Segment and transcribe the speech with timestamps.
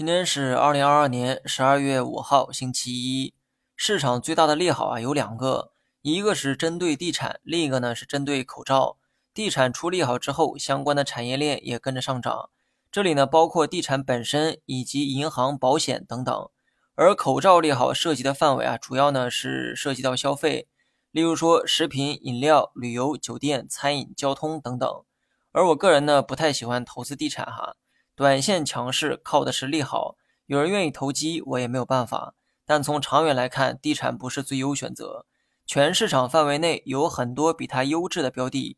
[0.00, 3.34] 今天是二零二二年十二月五号，星期一。
[3.76, 8.96] 市场最大的利好啊有两个，一个是针对地产，另一个呢是针对口罩。
[9.34, 12.48] 地产出利好之后，相关的产业链也跟着上涨。
[12.90, 16.48] 这里呢包括地产本身以及银行、保险等等。
[16.94, 20.66] 而口罩利好涉及的范围啊，主要呢是涉及到消费，
[21.10, 24.88] 例如说食品、饮料、旅游、酒店、餐饮、交通等等。
[25.52, 27.76] 而我个人呢不太喜欢投资地产哈。
[28.20, 32.34] 短线强势靠的是利好，有人愿意投机，我也没有办法。
[32.66, 35.24] 但从长远来看，地产不是最优选择。
[35.64, 38.76] 全市场范围内有很多比它优质的标的，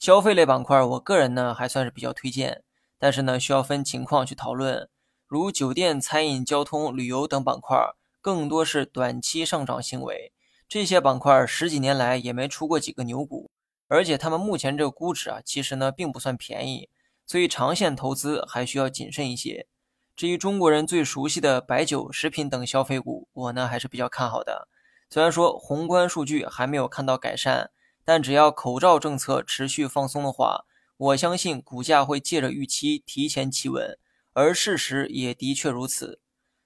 [0.00, 2.64] 消费类板块，我个人呢还算是比较推荐。
[2.98, 4.88] 但是呢，需要分情况去讨论。
[5.28, 7.78] 如酒店、餐饮、交通、旅游等板块，
[8.20, 10.32] 更多是短期上涨行为。
[10.68, 13.52] 这些板块十几年来也没出过几个牛股，
[13.86, 16.88] 而且他们目前这个估值啊，其实呢并不算便宜。
[17.30, 19.68] 所以长线投资还需要谨慎一些。
[20.16, 24.66] 至于中国人最熟悉的白酒、食品等消费股，我呢还是比较看好的。
[25.08, 27.70] 虽然说宏观数据还没有看到改善，
[28.04, 30.64] 但只要口罩政策持续放松的话，
[30.96, 33.96] 我相信股价会借着预期提前企稳，
[34.32, 36.20] 而事实也的确如此。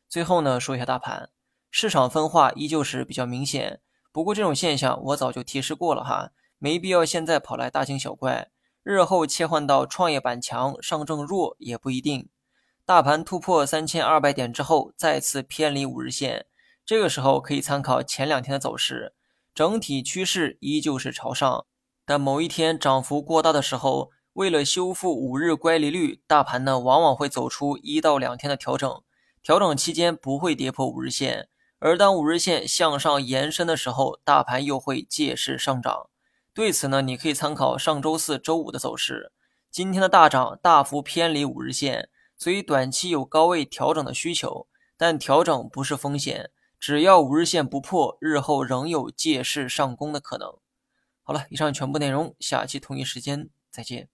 [0.08, 1.28] 最后呢，说一下大盘，
[1.70, 3.82] 市场分化依旧是比较明显。
[4.10, 8.48] 不过这种现象我早就提示过了哈，没必要现在跑来大惊小怪。
[8.84, 12.28] 日后切换到创业板强，上证弱也不一定。
[12.84, 16.44] 大盘突破三千二百点之后，再次偏离五日线，
[16.84, 19.14] 这个时候可以参考前两天的走势，
[19.54, 21.64] 整体趋势依旧是朝上。
[22.04, 29.02] 但某一天涨幅过大的时候，为了修复五日乖离率，大盘呢往往会走出一到两天的调整，
[29.42, 36.10] 调整期间不会跌破五日线，而当五日线向上延伸的时候，大盘又会借势上涨。
[36.54, 39.32] 对此呢，你可以参考上周四周五的走势。
[39.72, 44.68] 今天的大涨大幅偏离五日线，所以短期有高位调整的需求。
[44.96, 50.56] 但调整不是风险，只要五日线不破，日后仍有借势上攻的可能。
[51.24, 54.08] 好了，以上全部内容，下期同一时间再见。